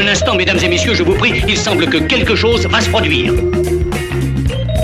[0.00, 2.88] Un instant, mesdames et messieurs, je vous prie, il semble que quelque chose va se
[2.88, 3.34] produire.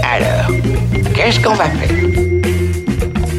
[0.02, 0.54] Alors,
[1.14, 1.96] qu'est-ce qu'on va faire?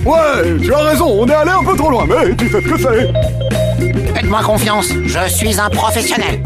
[0.04, 2.68] Ouais, tu as raison, on est allé un peu trop loin, mais tu sais ce
[2.68, 4.16] que c'est.
[4.16, 6.42] Faites-moi confiance, je suis un professionnel.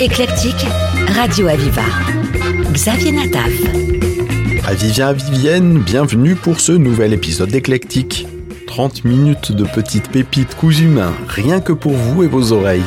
[0.00, 0.66] Éclectique,
[1.14, 1.82] Radio Aviva.
[2.72, 3.52] Xavier Nataf.
[4.66, 8.26] Avivien, Avivienne, bienvenue pour ce nouvel épisode d'Éclectique.
[8.74, 12.82] 30 minutes de petites pépites cousues main, rien que pour vous et vos oreilles.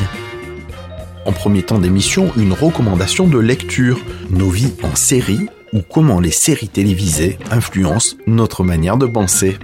[1.26, 3.98] En premier temps d'émission, une recommandation de lecture,
[4.30, 9.60] nos vies en série ou comment les séries télévisées influencent notre manière de penser.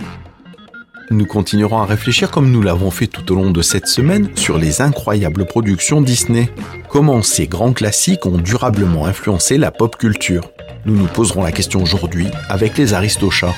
[1.11, 4.57] Nous continuerons à réfléchir comme nous l'avons fait tout au long de cette semaine sur
[4.57, 6.49] les incroyables productions Disney.
[6.87, 10.51] Comment ces grands classiques ont durablement influencé la pop culture.
[10.85, 13.55] Nous nous poserons la question aujourd'hui avec les Aristochats.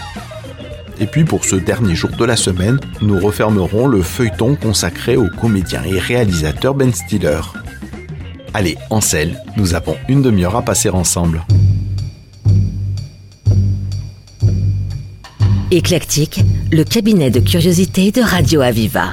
[1.00, 5.28] Et puis pour ce dernier jour de la semaine, nous refermerons le feuilleton consacré au
[5.28, 7.42] comédien et réalisateur Ben Stiller.
[8.54, 11.44] Allez, en selle, nous avons une demi-heure à passer ensemble.
[15.72, 19.12] Éclectique, le cabinet de curiosité de Radio Aviva.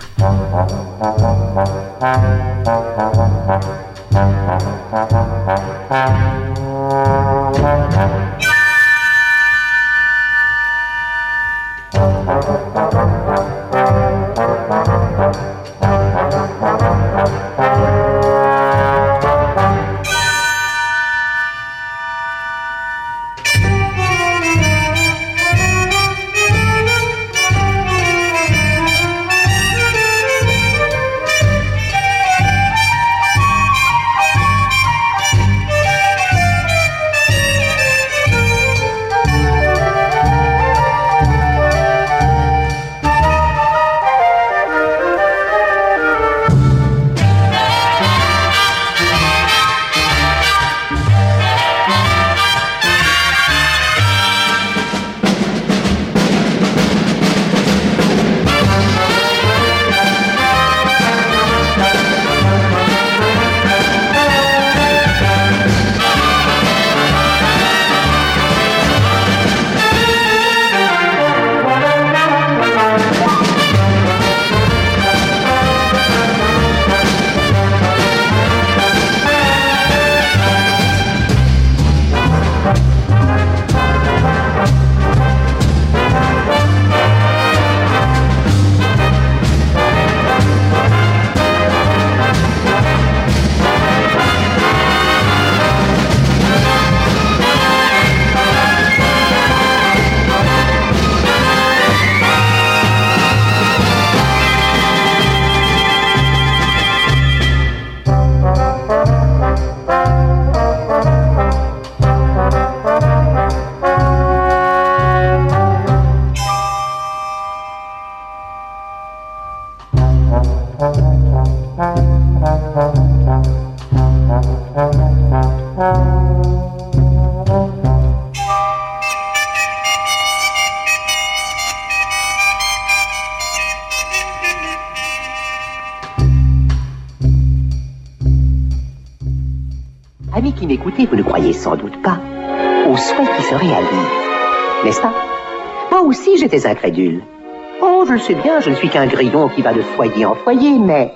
[147.81, 150.34] Oh, je le sais bien, je ne suis qu'un grillon qui va de foyer en
[150.34, 151.12] foyer, mais...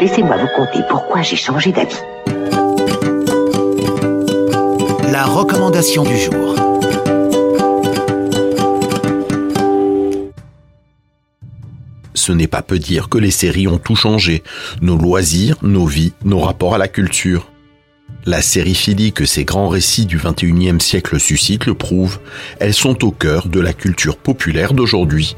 [0.00, 2.00] Laissez-moi vous conter pourquoi j'ai changé d'avis.
[5.12, 6.56] La recommandation du jour.
[12.14, 14.42] Ce n'est pas peu dire que les séries ont tout changé,
[14.80, 17.51] nos loisirs, nos vies, nos rapports à la culture.
[18.24, 22.20] La sériphilie que ces grands récits du 21e siècle suscitent le prouve,
[22.60, 25.34] elles sont au cœur de la culture populaire d'aujourd'hui.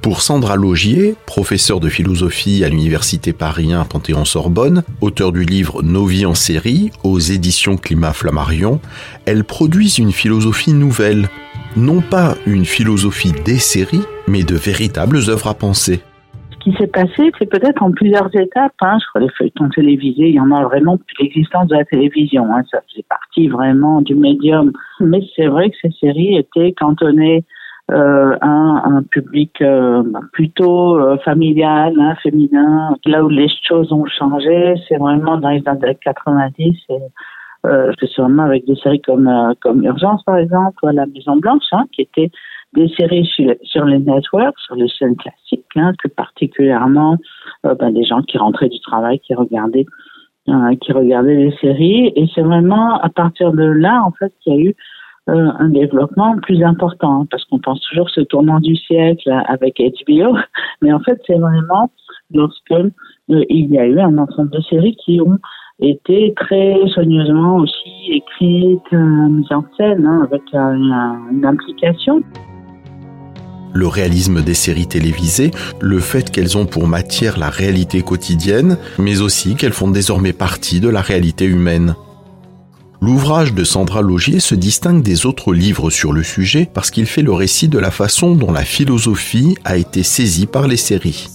[0.00, 6.06] Pour Sandra Logier, professeure de philosophie à l'Université Paris 1 Panthéon-Sorbonne, auteur du livre Nos
[6.06, 8.80] vies en série aux éditions Climat Flammarion,
[9.26, 11.28] elles produisent une philosophie nouvelle,
[11.76, 16.00] non pas une philosophie des séries, mais de véritables œuvres à penser.
[16.68, 18.74] Qui s'est passé, c'est peut-être en plusieurs étapes.
[18.82, 18.98] Hein.
[19.00, 22.44] Je crois les feuilletons télévisés, il y en a vraiment depuis l'existence de la télévision.
[22.54, 22.62] Hein.
[22.70, 24.72] Ça faisait partie vraiment du médium.
[25.00, 27.46] Mais c'est vrai que ces séries étaient cantonnées
[27.90, 30.02] euh, un, un, public euh,
[30.34, 32.94] plutôt euh, familial, hein, féminin.
[33.06, 36.76] Là où les choses ont changé, c'est vraiment dans les années 90.
[36.90, 36.94] Et,
[37.66, 41.36] euh, c'est sûrement avec des séries comme euh, comme Urgence par exemple, ou La Maison
[41.36, 42.30] Blanche, hein, qui étaient
[42.74, 43.28] des séries
[43.62, 47.16] sur, les networks, sur les chaînes classiques, hein, plus particulièrement
[47.64, 49.86] euh, ben, des gens qui rentraient du travail, qui regardaient,
[50.48, 52.12] euh, qui regardaient les séries.
[52.14, 54.76] Et c'est vraiment à partir de là, en fait, qu'il y a eu
[55.30, 59.78] euh, un développement plus important, hein, parce qu'on pense toujours ce tournant du siècle avec
[59.78, 60.36] HBO,
[60.82, 61.90] mais en fait, c'est vraiment
[62.32, 62.92] lorsque
[63.28, 65.38] il y a eu un ensemble de séries qui ont
[65.80, 72.22] été très soigneusement aussi écrites, euh, mises en scène, hein, avec une implication.
[73.74, 75.50] Le réalisme des séries télévisées,
[75.80, 80.80] le fait qu'elles ont pour matière la réalité quotidienne, mais aussi qu'elles font désormais partie
[80.80, 81.94] de la réalité humaine.
[83.00, 87.22] L'ouvrage de Sandra Logier se distingue des autres livres sur le sujet parce qu'il fait
[87.22, 91.28] le récit de la façon dont la philosophie a été saisie par les séries.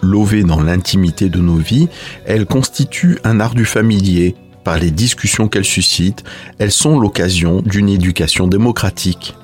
[0.00, 1.88] Lovée dans l'intimité de nos vies,
[2.24, 4.34] elles constituent un art du familier.
[4.64, 6.24] Par les discussions qu'elles suscitent,
[6.58, 9.34] elles sont l'occasion d'une éducation démocratique.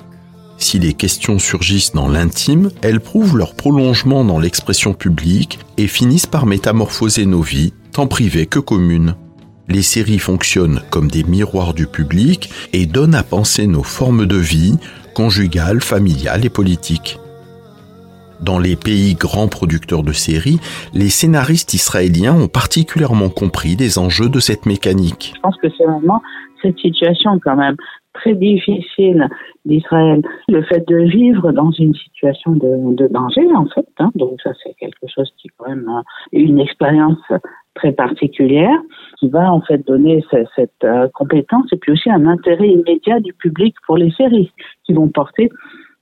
[0.59, 6.27] Si les questions surgissent dans l'intime, elles prouvent leur prolongement dans l'expression publique et finissent
[6.27, 9.15] par métamorphoser nos vies, tant privées que communes.
[9.69, 14.35] Les séries fonctionnent comme des miroirs du public et donnent à penser nos formes de
[14.35, 14.77] vie,
[15.15, 17.19] conjugales, familiales et politiques.
[18.41, 20.59] Dans les pays grands producteurs de séries,
[20.93, 25.33] les scénaristes israéliens ont particulièrement compris les enjeux de cette mécanique.
[25.35, 26.21] Je pense que c'est vraiment
[26.61, 27.75] cette situation quand même
[28.19, 29.27] très difficile
[29.65, 33.87] d'Israël, le fait de vivre dans une situation de, danger en fait.
[33.99, 34.11] Hein.
[34.15, 36.01] donc ça c'est quelque chose qui est quand même euh,
[36.33, 37.17] une expérience
[37.75, 38.77] très particulière
[39.19, 43.33] qui va en fait donner cette, euh, compétence et puis aussi un intérêt immédiat du
[43.33, 44.51] public pour les séries
[44.85, 45.49] qui vont porter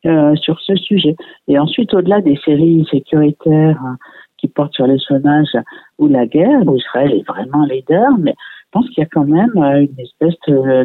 [0.06, 1.16] euh, sur ce sujet.
[1.48, 3.81] Et ensuite, au-delà des séries sécuritaires
[4.38, 5.56] qui portent sur l'espionnage
[5.98, 8.36] ou la guerre, où Israël est vraiment leader, mais
[8.68, 10.36] je pense qu'il y a quand même euh, une espèce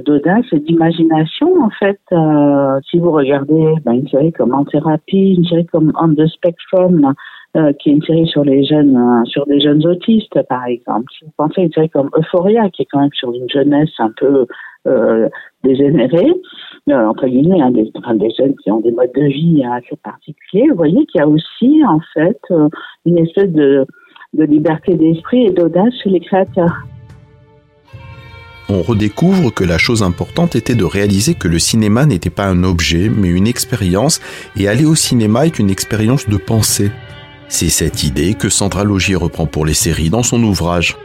[0.05, 1.99] d'audace et d'imagination en fait.
[2.13, 6.29] Euh, si vous regardez ben, une série comme En thérapie, une série comme On the
[6.29, 7.13] Spectrum,
[7.57, 11.07] euh, qui est une série sur les jeunes, sur des jeunes autistes par exemple.
[11.19, 13.93] Si vous pensez à une série comme Euphoria, qui est quand même sur une jeunesse
[13.99, 14.47] un peu
[15.65, 16.33] dégénérée,
[16.89, 17.91] entre guillemets, hein, des,
[18.39, 21.83] jeunes qui ont des modes de vie assez particuliers, vous voyez qu'il y a aussi
[21.85, 22.41] en fait
[23.07, 23.87] une espèce de
[24.35, 26.77] liberté d'esprit et d'audace chez les créateurs.
[28.75, 32.65] On redécouvre que la chose importante était de réaliser que le cinéma n'était pas un
[32.65, 34.23] objet, mais une expérience,
[34.57, 36.91] et aller au cinéma est une expérience de pensée.
[37.51, 40.97] C'est cette idée que Sandra Logier reprend pour les séries dans son ouvrage.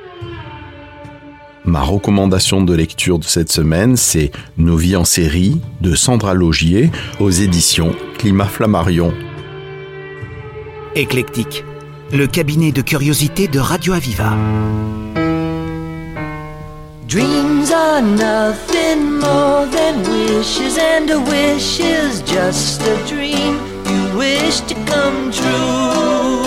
[1.66, 6.90] Ma recommandation de lecture de cette semaine, c'est Nos vies en série de Sandra Logier
[7.20, 9.14] aux éditions Climat Flammarion.
[10.96, 11.66] Éclectique,
[12.14, 14.38] le cabinet de curiosité de Radio Aviva.
[17.08, 23.56] Dreams are nothing more than wishes, and a wish is just a dream
[23.86, 26.44] you wish to come true.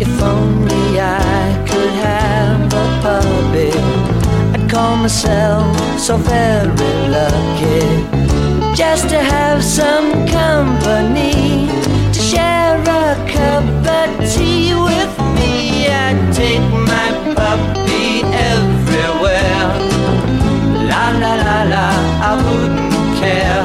[0.00, 3.74] If only I could have a puppet,
[4.54, 11.66] I'd call myself so very lucky just to have some company
[12.12, 12.65] to share
[13.06, 15.86] a cup of tea with me.
[15.86, 17.08] I take my
[17.38, 19.68] puppy everywhere.
[20.90, 21.86] La la la la,
[22.28, 23.62] I wouldn't care,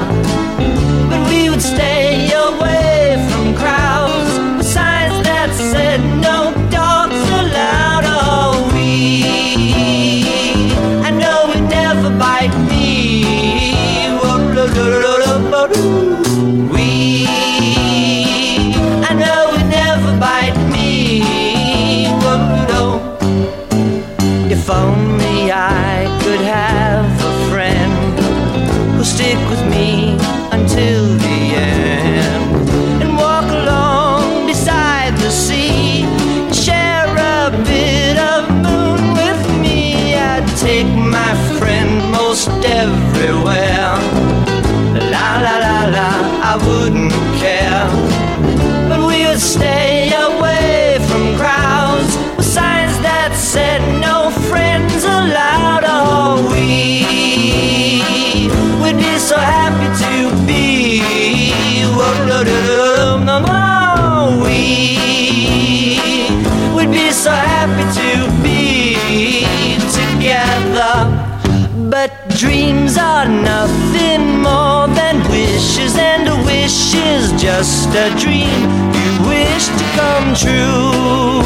[77.62, 78.50] just a dream
[78.91, 81.44] you wish to come true.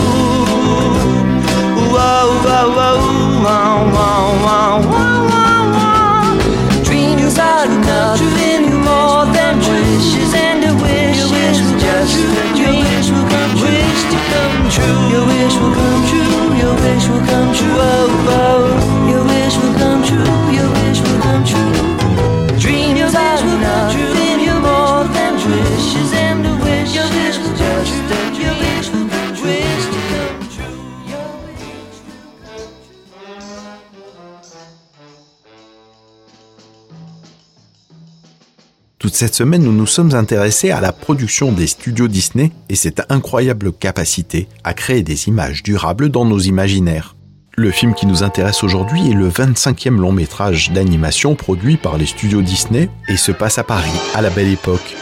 [1.92, 3.00] Whoa, whoa, whoa,
[3.44, 4.85] whoa, whoa, whoa.
[39.16, 43.72] Cette semaine, nous nous sommes intéressés à la production des studios Disney et cette incroyable
[43.72, 47.16] capacité à créer des images durables dans nos imaginaires.
[47.56, 52.06] Le film qui nous intéresse aujourd'hui est le 25e long métrage d'animation produit par les
[52.06, 54.98] studios Disney et se passe à Paris, à la belle époque.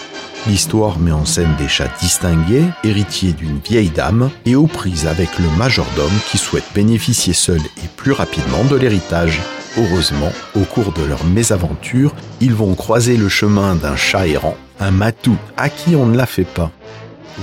[0.45, 5.39] L'histoire met en scène des chats distingués, héritiers d'une vieille dame et aux prises avec
[5.39, 9.41] le majordome qui souhaite bénéficier seul et plus rapidement de l'héritage.
[9.77, 14.91] Heureusement, au cours de leur mésaventure, ils vont croiser le chemin d'un chat errant, un
[14.91, 16.71] matou à qui on ne la fait pas.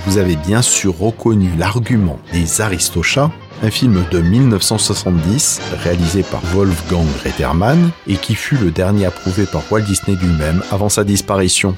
[0.05, 3.31] Vous avez bien sûr reconnu l'argument des Aristochats,
[3.63, 9.63] un film de 1970 réalisé par Wolfgang Reitermann et qui fut le dernier approuvé par
[9.69, 11.75] Walt Disney lui-même avant sa disparition.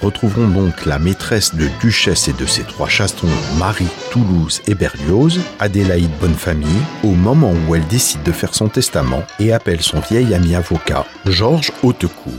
[0.00, 3.26] Retrouvons donc la maîtresse de Duchesse et de ses trois chastrons,
[3.58, 6.68] Marie, Toulouse et Berlioz, Adélaïde Bonnefamille,
[7.02, 11.04] au moment où elle décide de faire son testament et appelle son vieil ami avocat,
[11.26, 12.32] Georges Hautecourt.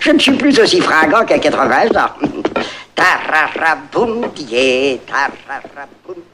[0.01, 2.11] Je ne suis plus aussi fringant qu'à 80 ans.
[2.95, 6.30] Tararabundier, tararabundier.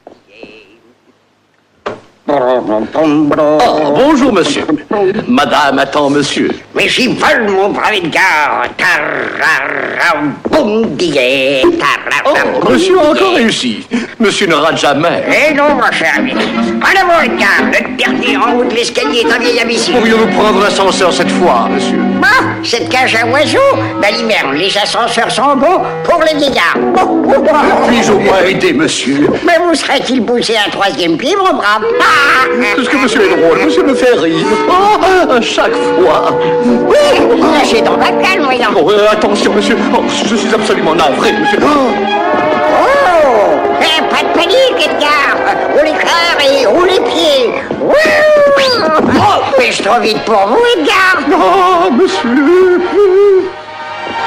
[2.30, 4.66] Oh, bonjour, monsieur.
[5.26, 6.50] Madame attend monsieur.
[6.74, 8.64] Mais j'y vole, mon brave Edgar.
[8.76, 11.62] Tararabundier,
[12.26, 12.34] Oh,
[12.68, 13.86] monsieur a encore réussi.
[14.20, 15.22] Monsieur ne rate jamais.
[15.50, 16.32] Eh non, mon cher ami.
[16.32, 17.62] En avant, Edgar.
[17.72, 19.94] Le dernier en haut de l'escalier est un vieil imbécile.
[19.94, 21.98] Pourrions-nous prendre l'ascenseur cette fois, monsieur?
[22.22, 23.58] Ah, cette cage à oiseaux
[24.02, 26.76] Balimerne, les ascenseurs sont bons pour les vieillards.
[27.88, 29.28] Puis-je au moins aider monsieur?
[29.46, 31.84] Mais vous serait-il poussé un troisième pied, mon brave?
[32.00, 32.04] Ah
[32.76, 34.46] Parce que monsieur est drôle, monsieur me fait rire.
[34.68, 36.38] Oh, à chaque fois.
[36.64, 36.96] Oui,
[37.58, 38.68] lâchez dans la calme, voyons.
[38.76, 39.76] Oh, euh, attention, monsieur.
[39.94, 41.58] Oh, je suis absolument navré, monsieur.
[41.62, 41.90] Oh,
[42.80, 45.36] Oh eh, Pas de panique, Edgar
[45.74, 47.94] Où les cœurs et où les pieds Wouh
[49.14, 52.80] Oh, je trop vite pour vous, Edgar oh, monsieur.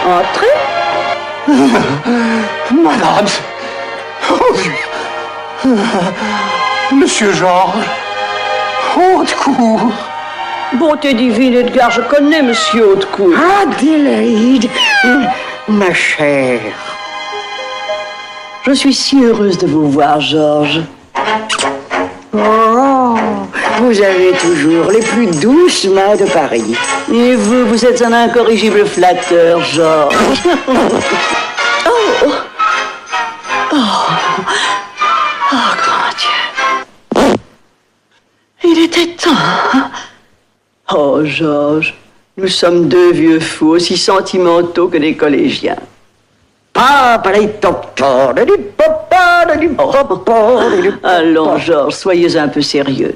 [0.05, 0.47] Entrez
[2.71, 3.27] Madame.
[4.29, 4.55] Oh,
[6.93, 7.85] Monsieur Georges.
[8.95, 9.91] Haute cour.
[10.73, 13.33] Bonté divine, Edgar, je connais Monsieur Hautecourt.
[13.61, 14.69] Adélaïde,
[15.67, 16.59] ma chère.
[18.65, 20.81] Je suis si heureuse de vous voir, Georges.
[22.33, 23.15] Oh,
[23.79, 26.75] vous avez toujours les plus douces mains de Paris.
[27.13, 30.15] Et vous, vous êtes un incorrigible flatteur, Georges.
[41.21, 41.93] Oh, Georges,
[42.37, 45.77] nous sommes deux vieux fous aussi sentimentaux que des collégiens.
[51.03, 53.15] Allons, Georges, soyez un peu sérieux.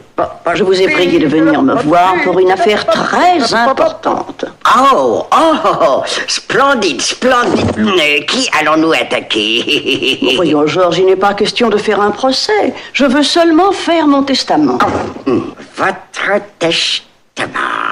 [0.53, 4.45] Je vous ai prié de venir me voir pour une affaire très importante.
[4.77, 7.71] Oh, oh, oh, splendide, splendide.
[7.79, 10.33] Euh, Qui allons-nous attaquer?
[10.35, 12.73] Voyons, Georges, il n'est pas question de faire un procès.
[12.93, 14.77] Je veux seulement faire mon testament.
[15.25, 17.84] Votre testament.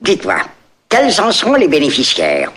[0.00, 0.38] Dites-moi,
[0.88, 2.52] quels en seront les bénéficiaires?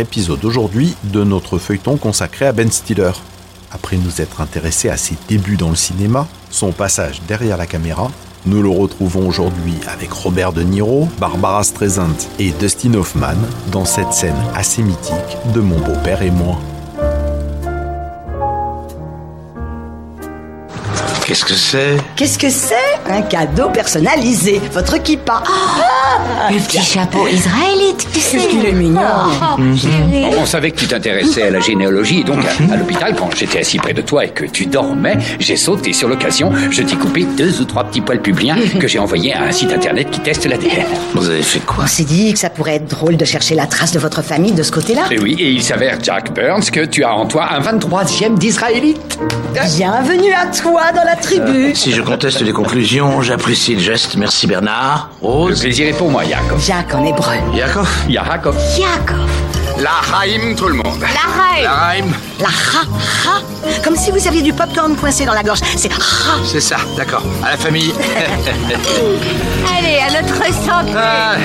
[0.00, 3.12] Épisode aujourd'hui de notre feuilleton consacré à Ben Stiller.
[3.70, 8.10] Après nous être intéressés à ses débuts dans le cinéma, son passage derrière la caméra,
[8.46, 13.36] nous le retrouvons aujourd'hui avec Robert De Niro, Barbara Streisand et Dustin Hoffman
[13.70, 16.58] dans cette scène assez mythique de Mon beau-père et moi.
[21.26, 21.96] Qu'est-ce que c'est?
[22.16, 22.89] Qu'est-ce que c'est?
[23.08, 24.60] Un cadeau personnalisé.
[24.72, 25.42] Votre kippa.
[26.50, 28.36] Le petit chapeau israélite, tu sais.
[28.38, 29.00] Qu'est-ce qu'il est mignon.
[30.38, 33.78] On savait que tu t'intéressais à la généalogie, donc à, à l'hôpital, quand j'étais assis
[33.78, 37.60] près de toi et que tu dormais, j'ai sauté sur l'occasion, je t'ai coupé deux
[37.60, 40.84] ou trois petits poils pubiens que j'ai envoyés à un site internet qui teste l'ADN.
[41.14, 41.84] Vous avez fait quoi?
[41.84, 44.52] On s'est dit que ça pourrait être drôle de chercher la trace de votre famille
[44.52, 45.02] de ce côté-là.
[45.10, 49.18] Et oui, et il s'avère, Jack Burns, que tu as en toi un 23e d'israélite.
[49.76, 51.74] Bienvenue à toi dans la tribu.
[51.74, 52.89] Si je conteste les conclusions,
[53.22, 54.16] j'apprécie le geste.
[54.16, 55.10] Merci Bernard.
[55.22, 55.60] Le Rose.
[55.60, 56.60] plaisir est pour moi, Yaakov.
[56.60, 57.34] Jacques en hébreu.
[57.54, 57.88] Yakov?
[58.08, 58.56] Yaakov.
[58.76, 59.30] Yaakov.
[59.78, 61.00] La Haïm, tout le monde.
[61.00, 62.12] La La Haïm.
[62.40, 62.82] La ha
[63.26, 63.40] ha.
[63.84, 65.60] Comme si vous aviez du popcorn coincé dans la gorge.
[65.76, 65.96] C'est ha.
[66.44, 67.22] C'est ça, d'accord.
[67.44, 67.94] À la famille.
[69.78, 70.92] Allez, à notre santé.
[70.96, 71.36] Ah.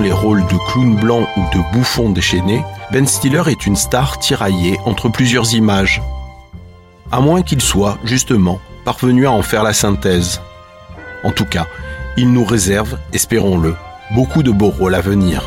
[0.00, 4.78] Les rôles de clown blanc ou de bouffon déchaîné, Ben Stiller est une star tiraillée
[4.84, 6.00] entre plusieurs images.
[7.10, 10.40] À moins qu'il soit, justement, parvenu à en faire la synthèse.
[11.24, 11.66] En tout cas,
[12.16, 13.74] il nous réserve, espérons-le,
[14.14, 15.42] beaucoup de beaux rôles à venir.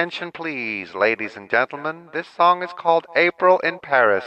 [0.00, 2.08] Attention, please, ladies and gentlemen.
[2.14, 4.24] This song is called April in Paris.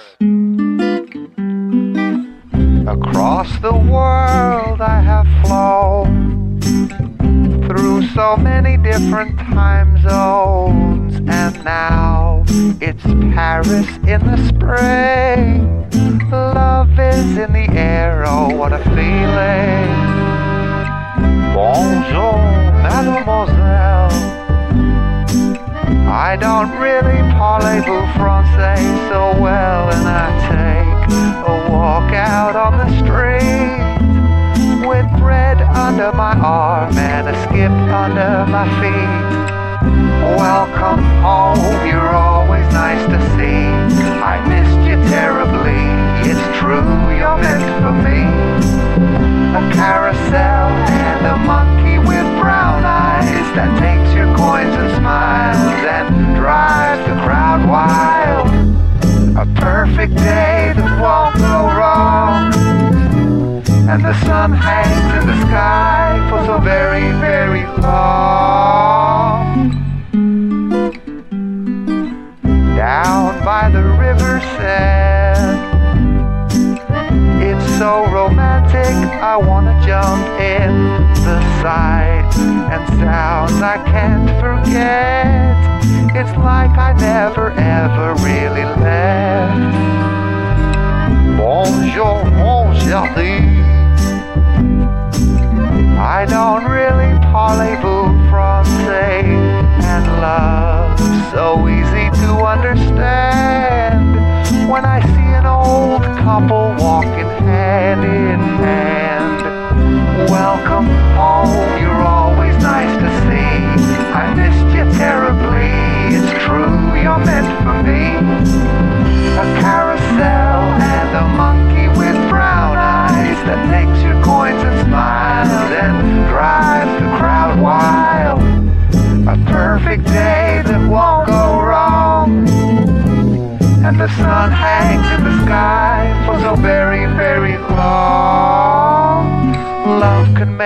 [2.88, 6.62] Across the world I have flown
[7.68, 12.44] through so many different time zones, and now
[12.80, 13.02] it's
[13.34, 15.90] Paris in the spring.
[16.30, 19.90] Love is in the air, oh, what a feeling.
[21.56, 22.38] Bonjour,
[22.84, 24.43] mademoiselle.
[26.06, 28.78] I don't really parlez-vous français
[29.10, 30.94] so well, and I take
[31.48, 38.46] a walk out on the street with bread under my arm and a skip under
[38.52, 39.44] my feet.
[40.38, 43.68] Welcome home, you're always nice to see.
[44.22, 45.84] I missed you terribly,
[46.30, 48.22] it's true, you're meant for me.
[49.56, 56.36] A carousel and a monkey with brown eyes that takes your coins and smiles and
[56.36, 58.48] drives the crowd wild.
[59.38, 62.54] A perfect day that won't go wrong.
[63.90, 69.72] And the sun hangs in the sky for so very, very long.
[72.76, 75.60] Down by the river sand.
[77.42, 80.72] It's so romantic, I wanna jump in
[81.26, 81.93] the sights
[82.88, 85.56] sounds I can't forget.
[86.16, 89.78] It's like I never ever really left.
[91.38, 92.64] Bonjour, mon.
[96.06, 101.00] I don't really parlez-vous français and love
[101.32, 103.93] so easy to understand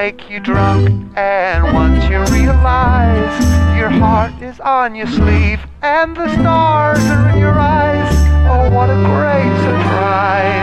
[0.08, 6.34] make you drunk, and once you realize your heart is on your sleeve and the
[6.36, 8.14] stars are in your eyes,
[8.50, 10.57] oh, what a great surprise!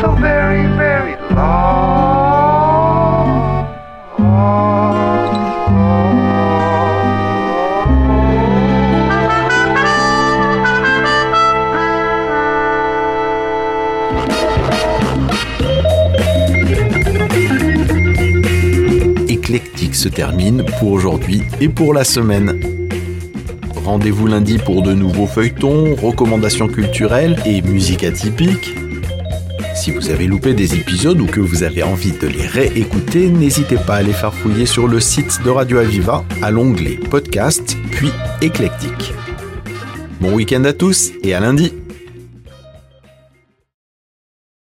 [0.00, 2.00] So very, very long.
[19.28, 22.58] Éclectique se termine pour aujourd'hui et pour la semaine.
[23.84, 28.79] Rendez-vous lundi pour de nouveaux feuilletons, recommandations culturelles et musique atypique.
[29.80, 33.76] Si vous avez loupé des épisodes ou que vous avez envie de les réécouter, n'hésitez
[33.76, 38.10] pas à les farfouiller sur le site de Radio Aviva à l'onglet podcast puis
[38.42, 39.14] éclectique.
[40.20, 41.72] Bon week-end à tous et à lundi